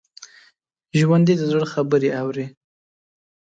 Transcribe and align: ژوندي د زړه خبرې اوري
ژوندي 0.99 1.33
د 1.37 1.41
زړه 1.51 1.65
خبرې 1.73 2.09
اوري 2.21 2.45